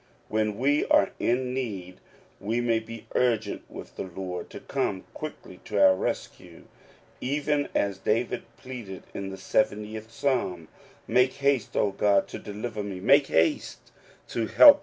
[0.29, 1.97] When we are in need,
[2.39, 6.63] we may be urgent with the Lord to come quickly to our rescue,
[7.19, 10.69] even as David pleaded in the seventieth Psalm,—
[11.07, 13.91] "Make haste, O God, to deliver me; make haste
[14.29, 14.79] to help